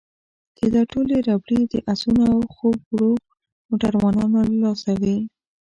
[0.57, 3.11] چې دا ټولې ربړې د اسونو او خوب وړو
[3.69, 5.17] موټروانانو له لاسه وې.